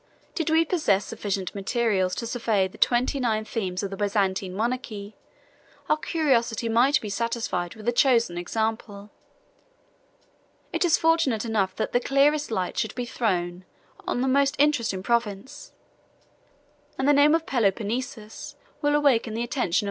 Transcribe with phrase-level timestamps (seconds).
[0.33, 5.15] Did we possess sufficient materials to survey the twenty nine themes of the Byzantine monarchy,
[5.87, 9.11] our curiosity might be satisfied with a chosen example:
[10.73, 13.63] it is fortunate enough that the clearest light should be thrown
[14.07, 15.71] on the most interesting province,
[16.97, 19.79] and the name of Peloponnesus will awaken the attention of the classic reader.